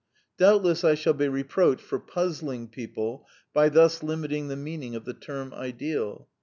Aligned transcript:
Doubtless 0.39 0.83
I 0.83 0.95
shall 0.95 1.13
be 1.13 1.27
reproached 1.27 1.83
for 1.83 1.99
puzzling 1.99 2.69
peo 2.69 2.87
ple 2.87 3.27
by 3.53 3.69
thus 3.69 4.01
limiting 4.01 4.47
the 4.47 4.55
meaning 4.55 4.95
of 4.95 5.05
the 5.05 5.13
term 5.13 5.53
ideal. 5.53 6.27